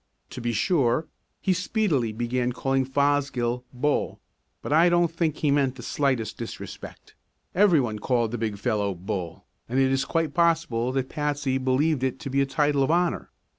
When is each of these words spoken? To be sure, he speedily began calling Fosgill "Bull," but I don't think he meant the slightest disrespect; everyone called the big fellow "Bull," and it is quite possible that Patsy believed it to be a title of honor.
To 0.31 0.41
be 0.41 0.51
sure, 0.51 1.05
he 1.41 1.53
speedily 1.53 2.11
began 2.11 2.53
calling 2.53 2.85
Fosgill 2.85 3.63
"Bull," 3.71 4.19
but 4.63 4.73
I 4.73 4.89
don't 4.89 5.11
think 5.11 5.37
he 5.37 5.51
meant 5.51 5.75
the 5.75 5.83
slightest 5.83 6.39
disrespect; 6.39 7.13
everyone 7.53 7.99
called 7.99 8.31
the 8.31 8.39
big 8.39 8.57
fellow 8.57 8.95
"Bull," 8.95 9.45
and 9.69 9.77
it 9.77 9.91
is 9.91 10.03
quite 10.03 10.33
possible 10.33 10.91
that 10.93 11.09
Patsy 11.09 11.59
believed 11.59 12.01
it 12.01 12.17
to 12.21 12.31
be 12.31 12.41
a 12.41 12.47
title 12.47 12.81
of 12.81 12.89
honor. 12.89 13.29